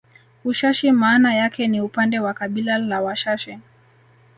[0.43, 3.59] Ushashi maana yake ni upande wa kabila la Washashi